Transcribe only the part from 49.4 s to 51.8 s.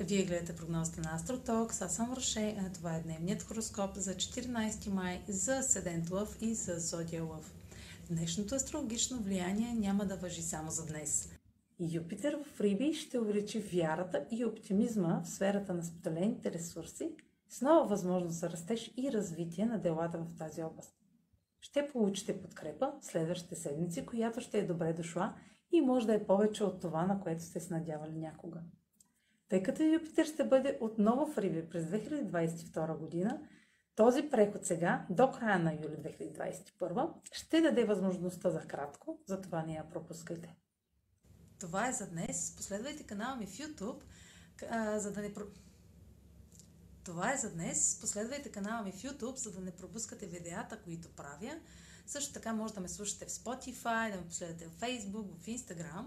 да не пропускате видеята, които правя.